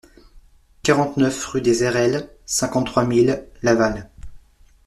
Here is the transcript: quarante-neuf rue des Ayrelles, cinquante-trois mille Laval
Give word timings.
quarante-neuf 0.81 1.45
rue 1.45 1.61
des 1.61 1.83
Ayrelles, 1.83 2.27
cinquante-trois 2.47 3.05
mille 3.05 3.45
Laval 3.61 4.09